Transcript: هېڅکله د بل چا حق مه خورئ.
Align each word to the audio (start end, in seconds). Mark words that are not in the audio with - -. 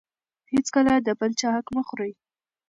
هېڅکله 0.53 0.93
د 1.05 1.09
بل 1.19 1.31
چا 1.39 1.49
حق 1.55 1.67
مه 1.75 1.81
خورئ. 1.87 2.11